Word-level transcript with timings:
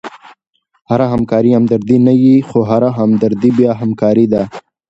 هره 0.89 1.05
همکاري 1.13 1.51
همدردي 1.57 1.97
نه 2.07 2.13
يي؛ 2.23 2.35
خو 2.47 2.59
هره 2.69 2.89
همدردي 2.99 3.49
بیا 3.57 3.71
همکاري 3.81 4.25
ده. 4.33 4.43